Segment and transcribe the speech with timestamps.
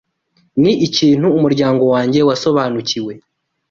[0.61, 3.13] Ni ikintu umuryango wanjye wasobanukiwe